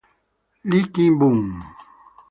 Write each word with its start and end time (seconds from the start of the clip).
Lee 0.69 0.89
Ki-bum 0.93 1.41